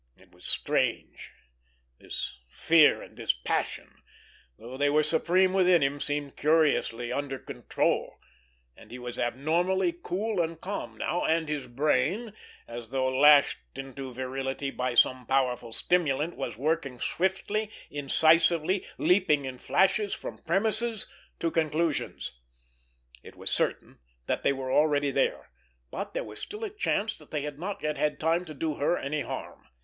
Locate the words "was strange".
0.31-1.29